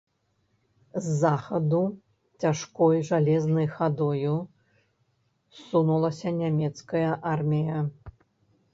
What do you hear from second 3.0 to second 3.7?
жалезнай